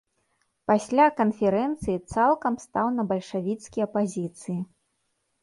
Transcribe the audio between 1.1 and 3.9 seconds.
канферэнцыі цалкам стаў на бальшавіцкія